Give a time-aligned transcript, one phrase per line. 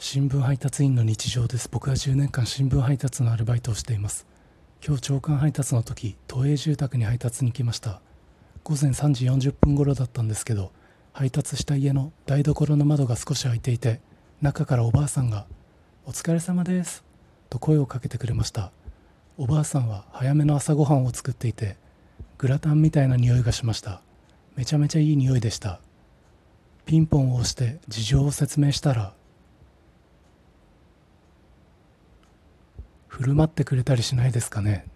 [0.00, 1.68] 新聞配達員の日常です。
[1.68, 4.28] 僕は10年間新聞配達のアルバイトをしています。
[4.86, 8.00] 今日朝刊配達の時都営住宅に配達に来ました。
[8.62, 10.70] 午前3時40分頃だったんですけど
[11.12, 14.00] 配達した家の台所の窓が少し開いていて
[14.40, 15.46] 中からおばあさんが
[16.06, 17.02] 「お疲れ様です」
[17.50, 18.70] と声をかけてくれました。
[19.36, 21.76] おばあさんは早めの朝ごはんを作っていて
[22.38, 24.00] グラタンみたいな匂いがしました。
[24.54, 25.80] めちゃめちゃいい匂いでした。
[26.86, 29.12] ピンポンを押して事情を説明したら
[33.18, 34.86] 振る舞ってくれたりしないですかね？